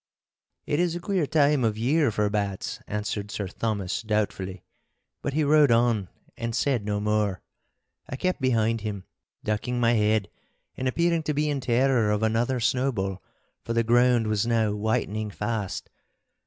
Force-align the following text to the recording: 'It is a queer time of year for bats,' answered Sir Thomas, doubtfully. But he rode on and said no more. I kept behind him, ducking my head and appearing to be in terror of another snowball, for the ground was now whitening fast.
'It 0.65 0.79
is 0.79 0.95
a 0.95 0.99
queer 0.99 1.27
time 1.27 1.63
of 1.63 1.77
year 1.77 2.09
for 2.09 2.27
bats,' 2.27 2.79
answered 2.87 3.29
Sir 3.29 3.47
Thomas, 3.47 4.01
doubtfully. 4.01 4.63
But 5.21 5.33
he 5.35 5.43
rode 5.43 5.69
on 5.69 6.09
and 6.35 6.55
said 6.55 6.83
no 6.83 6.99
more. 6.99 7.43
I 8.09 8.15
kept 8.15 8.41
behind 8.41 8.81
him, 8.81 9.03
ducking 9.43 9.79
my 9.79 9.93
head 9.93 10.27
and 10.75 10.87
appearing 10.87 11.21
to 11.21 11.35
be 11.35 11.51
in 11.51 11.59
terror 11.59 12.09
of 12.09 12.23
another 12.23 12.59
snowball, 12.59 13.21
for 13.63 13.73
the 13.73 13.83
ground 13.83 14.25
was 14.25 14.47
now 14.47 14.71
whitening 14.73 15.29
fast. 15.29 15.87